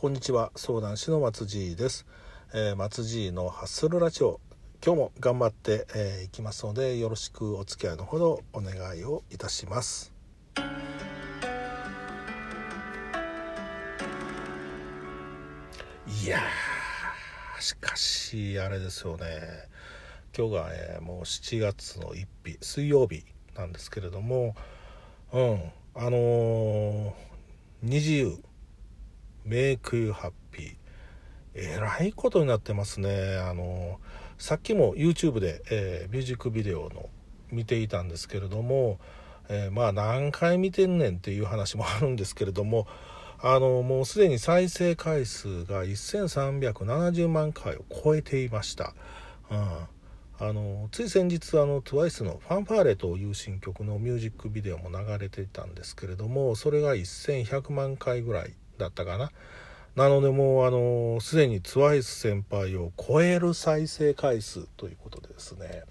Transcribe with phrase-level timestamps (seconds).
[0.00, 0.52] こんにちは。
[0.54, 2.06] 相談師の松爺です、
[2.54, 4.38] えー、松爺のハッスルラジオ。
[4.80, 10.12] 今日も頑張ってい、えー、きますのでよろしくお付き合いのほどお願いをいたします。
[16.06, 16.38] いや
[17.58, 19.26] しかしあれですよね。
[20.32, 23.24] 今日が、えー、もう7月の1日水曜日
[23.56, 24.54] なんですけれども
[25.32, 27.12] うんあのー、
[27.82, 28.47] 20
[29.80, 30.74] クユーハッピー。
[31.54, 33.36] えらいことになってますね。
[33.38, 33.98] あの
[34.38, 37.08] さっきも YouTube で、えー、ミュージックビデオの
[37.50, 39.00] 見ていたんですけれども、
[39.48, 42.86] えー、まあ何回見てんねんっていう話もあるんですけれども
[43.40, 48.94] あのもうすでに再生回数が1370万回を超えていました、
[49.50, 49.58] うん、
[50.40, 59.30] あのつい先日あの TWICE の「ファンファーレ」という新曲のミュージックビデオも流れていたんですけれどもそれが1100万回ぐらいだったかな。
[59.96, 65.82] なのでもうあのすでに TWICE 先輩を超える再生回数ということでですね。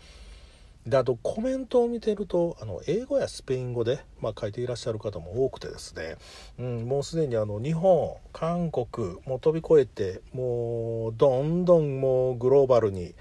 [0.86, 6.16] であとコメントを見てるとあの英語やスペイン語で、まあ、書いていらっしゃる方も多くてですね、
[6.58, 13.14] うん、もうすでにあの日本韓国も飛び越えてもうどんどんもうグローバルに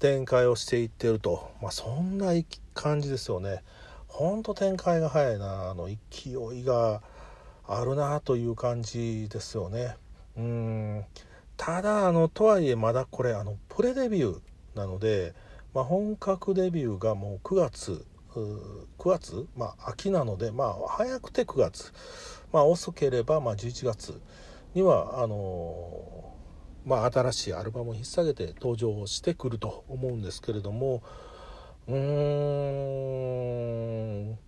[0.00, 2.32] 展開をしていってると、まあ、そんな
[2.74, 3.62] 感じですよね。
[4.08, 5.70] ほんと展開が早いな。
[5.70, 7.02] あの勢いが
[7.68, 9.96] あるなという感じですよね。
[10.36, 11.04] うん。
[11.56, 14.40] ただあのとはいえまだこれあのプレデビュー
[14.74, 15.34] なので、
[15.74, 21.92] まあ、本格デビューがもう9月9月、まあ、秋なので、まあ、早くて9月、
[22.52, 24.20] まあ、遅ければまあ11月
[24.74, 26.34] にはあの
[26.86, 31.02] まあ、新しいアルバムを引っ提げて登場してくると思うんですけれども。
[31.86, 31.94] うー
[34.32, 34.38] ん。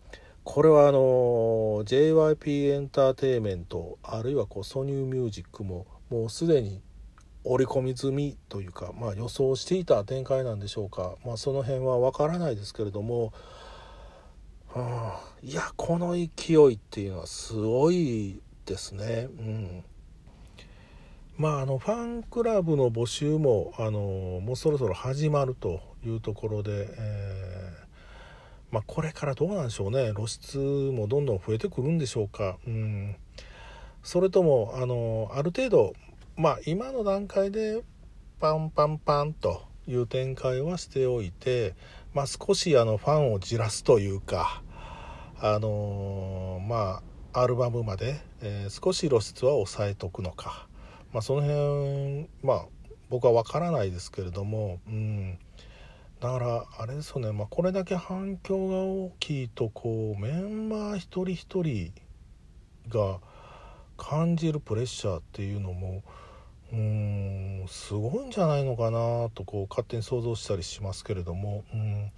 [0.53, 6.83] これはあの JYP エンターテイメントあるいはこうソニューミュージックももうすでに
[7.45, 13.33] 織り込み済みというか、まあ、予想していた展開なんでしょうか、まあ、その辺は分からないですけれども、
[14.75, 19.29] はあ、いやこの勢いっていうのはすごいですね。
[19.39, 19.85] うん
[21.37, 27.90] まあ、あのファンクラブの募集もあのもうそろそろ始まるというところで、えー
[28.71, 30.13] まあ、これからどうなんでしょうね。
[30.15, 32.57] 露出もどんどん増えてくるんでしょうか。
[32.67, 33.17] うん。
[34.03, 35.93] それともあのある程度
[36.37, 37.83] まあ今の段階で
[38.39, 41.75] パンパンパンという展開はしておいて、
[42.15, 44.63] まあ、少しあのファンをじらすというか
[45.39, 47.03] あのま
[47.33, 50.67] あアルバムまで、えー、少し露出は抑えとくのか、
[51.13, 52.67] まあ、その辺まあ
[53.11, 55.39] 僕は分からないですけれども、うん、
[56.21, 61.93] だからあれですよね、まあ、これだけ反響が大きいとこうメンバー一人一人
[62.91, 63.21] が
[63.97, 66.03] 感じるプレッシャーっていうのも
[66.73, 72.13] うんすごいんじゃないのかなとこう勝手に想像したりしますけれども、うん、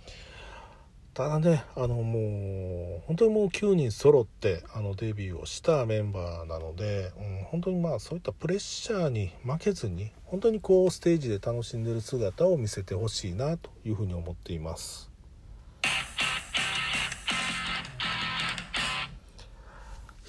[1.15, 15.11] ただねあのもう本当にもう9人揃ってあのデビューをしたメンバーなので、うん、本当にまあそういったプレッシャーに負けずに本当にこうステージで楽しんでる姿を見せてほしいなというふうに思っています。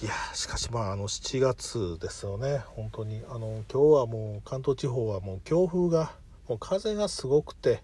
[0.01, 6.11] いやしかしまああの7月ですよね本当にあの今日はもう関東地方はもう強風が
[6.49, 7.81] もう風がすごくて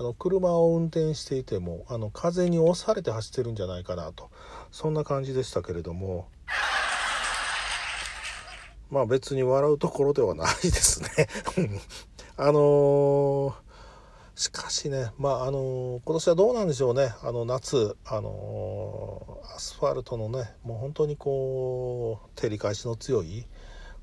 [0.00, 4.30] あの車を運転していてもあの風に押されて走ってるんじゃないかなと。
[4.70, 6.26] そんな感じでしたけれども。
[8.90, 11.28] まあ別に笑うところではないですね。
[12.38, 13.54] あのー、
[14.36, 17.14] しかしねまああのー、今年はどうなんでしょうね。
[17.22, 23.44] あの夏あのー、アスファルトのねもう本当にこう照り返しの強い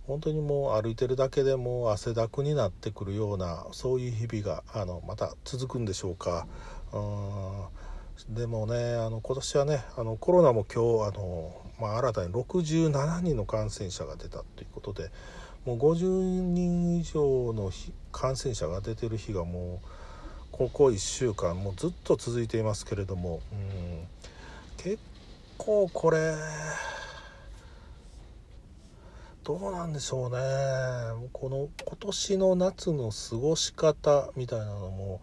[0.07, 6.47] 本当にもう歩いてるだけでも汗だくになってくるようなそういう日々があのまた続くんでしょうか。
[6.94, 7.88] うん
[8.29, 15.12] でもねあの今年はねあのコロナも今日あの、まあ、新たに67人の感染者が出たということで
[15.65, 17.71] もう50人以上の
[18.12, 19.88] 感染者が出てる日がもう
[20.51, 24.07] ここ1週間もうずっと続いていますけれども、うん、
[24.77, 24.98] 結
[25.57, 26.33] 構これ
[29.48, 30.38] どうなんでしょうね。
[31.32, 35.22] この今年の夏の過ごし方みたいなのも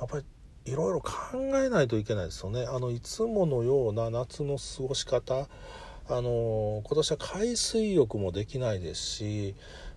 [0.00, 0.24] やっぱり
[0.72, 1.12] いろいろ考
[1.58, 2.64] えないといけないですよね。
[2.66, 5.48] あのいつものような夏の過ごし方。
[6.08, 9.54] あの今年は海水浴もできないですし、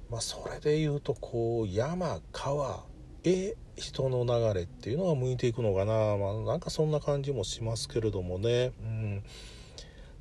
[0.10, 2.84] まあ、それでいうとこう山川
[3.24, 9.24] へ人の流れっていうのが向いていくのかな、まあ、なんかそんな感じもしますけれどもね、うん、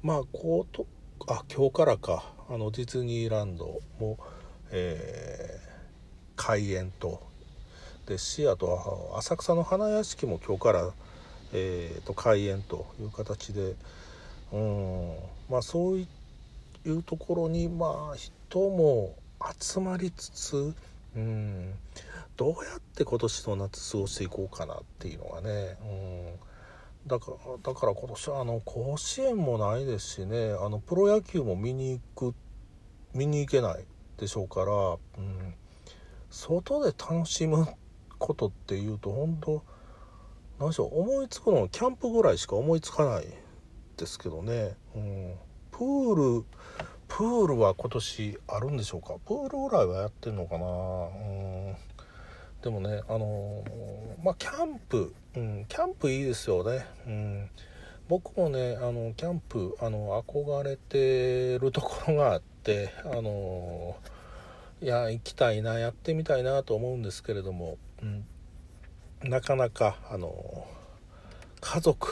[0.02, 0.86] まあこうと
[1.26, 2.22] あ今日からか。
[2.50, 4.18] あのディズニーランドも
[4.70, 7.22] えー、開園と。
[8.06, 10.92] ですしあとは浅草の花屋敷も今日から、
[11.54, 13.74] えーと、開園という形で。
[14.52, 15.16] うん。
[15.48, 16.06] まあそうい
[16.84, 19.14] うところにまあ人も
[19.58, 20.74] 集まりつつ
[21.16, 21.72] うん。
[22.36, 26.53] どうやって今年の夏過ごしていこうかなっていうのがね、うん、
[27.06, 32.34] だからだから今年はあの甲子園もないですしねあのプロ野球も見に行く
[33.12, 33.84] 見に行けない
[34.16, 35.54] でしょうから、うん、
[36.30, 37.66] 外で楽しむ
[38.18, 39.62] ことっていうと本当
[40.58, 43.26] 何でしょう思いつくのはキャンプぐらいしか思いつかない
[43.96, 45.34] ですけどね、うん、
[45.70, 46.44] プール
[47.06, 49.14] プールは今年あるんでしょうか？
[49.24, 50.68] プールぐらいはやってんのかな、う
[51.70, 51.76] ん。
[52.64, 53.62] でもねあの
[54.24, 57.50] まあキャンプ、うん、キャンプいいですよね、うん、
[58.08, 63.96] 僕もねあのキャンプあの憧れてるところがあってあの
[64.80, 68.24] いや行きたいなやってみたいなと思うんですけれども、うん、
[69.24, 70.66] なかなかあの
[71.60, 72.08] 家族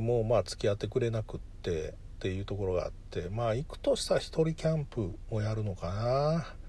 [0.00, 6.59] もうまあ付き合ってくれなくってっていうところがあってまあ行くとしたら1人キャンプをやるのかな。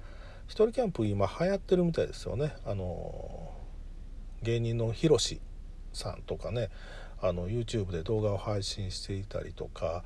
[0.51, 2.53] 一人キャンプ今流行ってるみたいですよね。
[2.65, 3.53] あの
[4.43, 5.39] 芸人のひろし
[5.93, 6.67] さんとかね。
[7.21, 10.03] あの YouTube で動画を配信していたりとか。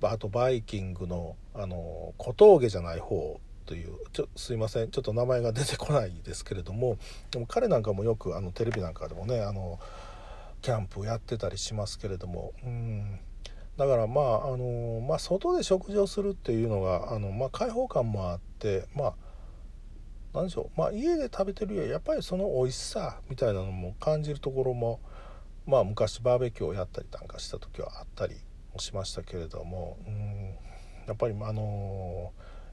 [0.00, 4.90] あとバイキングのあの小峠じゃない方というちょすいません。
[4.90, 6.96] ちょっと名前が出てこないですけれども。
[7.30, 9.78] でも彼なんかもよくあのテレビなんかでもねあの
[10.62, 12.54] キャンプやってたりしますけれども。
[12.64, 13.20] うん。
[13.76, 19.25] だからまああの、まあ、外で食事をするっていうのがあの、まあ、開放感もあってまあ
[20.36, 20.78] 何でしょう。
[20.78, 25.00] まあ家で食べてるよりやっぱりその美味しさみたいなのも感じるところも
[25.66, 28.36] まあ昔バーベキューをやったりなんかした時はあったり
[28.74, 30.54] もしましたけれどもうん
[31.06, 32.32] やっぱりあの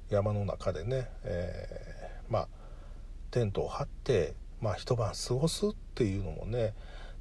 [0.09, 2.47] ー、山の中でね、えー、まあ
[3.31, 6.73] テントを張って、まあ、一晩過ごすっていうのもね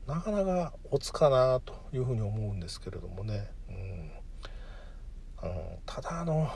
[0.06, 4.10] なかなかおつかなというふうに思うんですけれどもね、うん、
[5.38, 6.50] あのただあの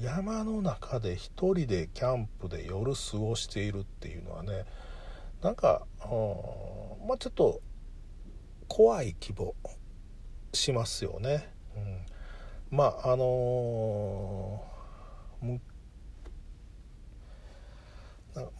[0.00, 4.64] 山の中で一人でキャンプで夜過ごしているっていうのはね
[5.42, 7.60] なんか、うん、まあちょっと
[8.66, 9.54] 怖い気も
[10.52, 11.52] しますよね。
[11.76, 11.80] う
[12.74, 15.58] ん、まああのー、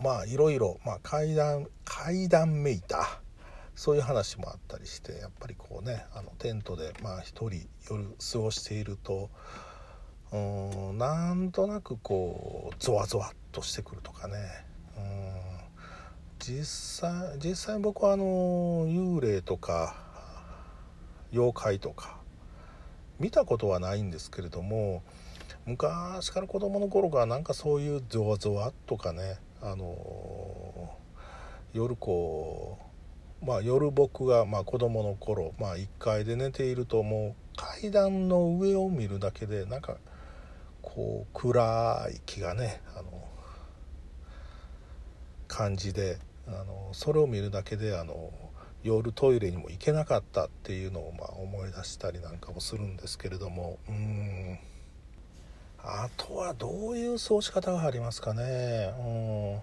[0.01, 3.21] まあいろいろ、まあ、階段階段めいた
[3.75, 9.31] そういう話もあったりしてやっぱりこうねあのテントでまあ一人夜過ごしていると
[10.35, 14.35] うんなんとなくこうゾワゾワっとしてくるとかね。
[14.97, 15.35] うん。
[16.41, 19.97] 実際実際僕はあの幽霊とか
[21.33, 22.19] 妖怪とか
[23.19, 25.03] 見たことはないんですけれども
[25.65, 30.91] 昔から子供の頃からなんかそういうゾワゾワとかねあの
[31.73, 32.79] 夜こ
[33.43, 39.97] うまあ夜僕がまあ子供の頃まあ1階で寝ているともう階段の上を見るだけでなんか
[40.83, 43.29] こう暗い気がねあの
[45.49, 48.31] 感じであのそれを見るだけであの
[48.83, 54.59] 夜トイレにも行けなかったっていうのをまあ思い出したりなんかもするんですけれどもうん。
[55.87, 58.95] あとはどういう過ごし方がありますかね。
[58.99, 59.03] う
[59.57, 59.61] ん。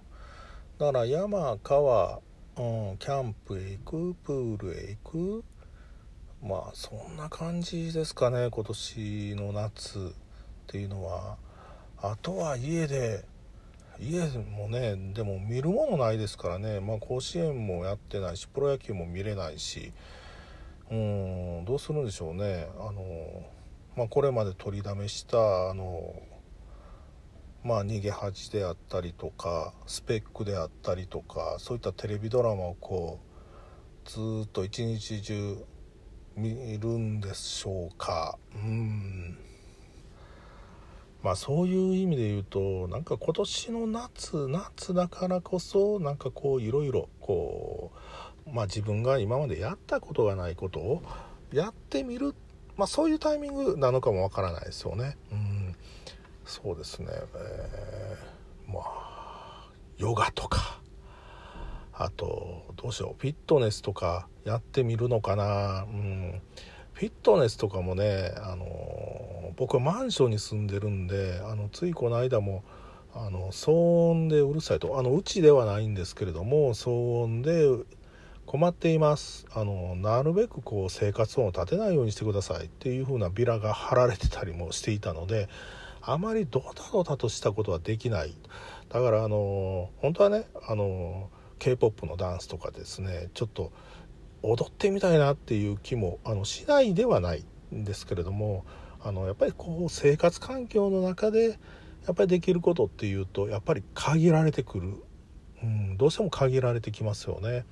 [0.77, 2.19] だから山川、
[2.57, 2.61] う
[2.93, 5.43] ん、キャンプへ行くプールへ行く
[6.43, 10.01] まあそんな感じですかね今年の夏っ
[10.67, 11.37] ていうのは。
[12.03, 13.23] あとは家で
[13.99, 19.93] 家もねでも見るものないですからね、まあ、甲子園もやってないしプロ野球も見れないし。
[20.91, 22.67] うんどうするんでしょうね。
[22.77, 23.43] あの、
[23.95, 26.13] まあ、これまで取りだめしたあの
[27.63, 33.19] まあ逃げ恥であったりとかスペックであったりとかそういったテレビドラマをこ
[34.05, 35.63] うずっと一日中
[36.35, 38.37] 見るんでしょうか。
[38.55, 39.37] うん。
[41.23, 47.91] まあそういう意味で言うとなんか今年の夏夏だからこそなんかこういろいろこ
[48.47, 51.03] うまあ自分が今までやったことがないことを
[51.53, 52.33] やってみる
[52.75, 55.17] まあそういうタイミングなのかもわからないですよね。
[55.31, 55.75] うん。
[56.45, 60.80] そうですね、えー、まあヨガとか。
[61.93, 65.83] あとどうしようフィットネスとかやってみるのかな。
[65.83, 66.41] うん。
[66.93, 72.63] フィットネスとかもねあの僕はマンションに住んでるんであのついこの間も
[73.15, 77.67] あの騒音でうるさいとあのうちではないんですけれども騒音で
[78.45, 79.47] 困っています。
[79.53, 85.49] あのなるべくこう生活音を立てないようにしてくださいっていう風なビラが貼られてたりもしていたので
[86.01, 88.35] あまりドタドタとしたことはできない。
[88.89, 91.29] だからあの本当はねあの
[91.61, 93.71] k p o p のダンスとかですねちょっと
[94.41, 98.65] 踊ってみたいなっていう気もあのしないではないんですけれども
[98.99, 101.59] あのやっぱりこう生活環境の中で
[102.07, 104.95] やっぱりできることっていうとやっぱり限られてくる、
[105.61, 107.65] うん、どうしても限られてきますよね。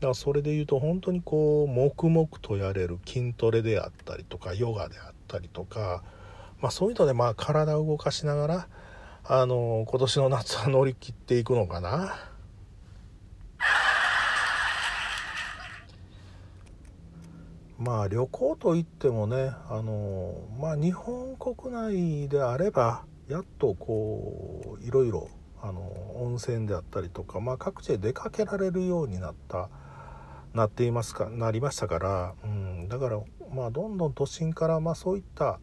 [0.00, 6.02] だからそれで言うと本当にこう黙々とやれる筋トレであったりとかヨガであったりとか、
[6.60, 8.68] まあ、そういうのでまあ体を動かしながら
[9.24, 12.35] あの今年の夏は乗り切っていくのかな。
[17.86, 25.28] まあ旅行といってもねあのまあ日本国内であればやっとこういろいろ
[25.62, 25.80] あの
[26.16, 29.68] 温泉であったりとか、まあ、各地へ出かけられるようになった
[30.52, 33.20] なっていますかなりましたから、うん、だから
[33.54, 35.60] まあどんどん都心からまあそういった、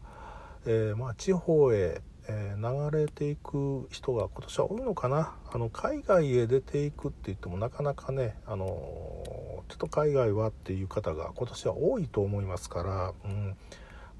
[0.64, 5.34] えー、まあ地方へ、えー、流れていく人が今年は多いのかな。
[5.52, 13.56] あの海外へ出ていくって言ってもなかなかねあのちょっと海外はっていう方が今年は多いと思いますから、うん。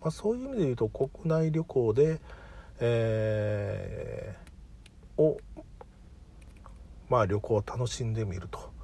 [0.00, 2.20] まあ、そういう意味で言うと国内旅行で、
[2.80, 5.38] えー、を
[7.08, 8.74] まあ旅行を楽しんでみると。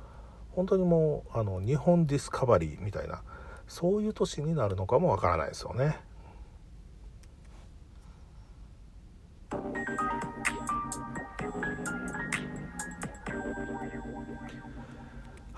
[0.53, 3.23] 本当にもうあの日本ディスカバリーみたいな
[3.69, 5.99] そういう年になるのかもわからないですよね。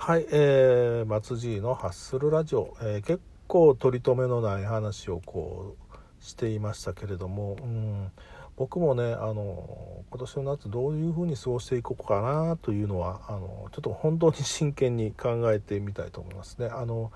[0.04, 8.10] はい、えー、松爺のハッスルラジオ、えー、結構取り留めのない話をこうしていましたけれども、うん、
[8.56, 16.66] 僕もねあの今年の夏どういうふうに過ごしていこうかなというのはあのちょっと本当に真剣に考えてみたいと思いますね。
[16.66, 17.12] あの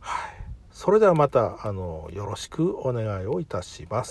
[0.00, 0.32] はい、
[0.70, 4.00] それではまたあのよろしくお願いをいたします。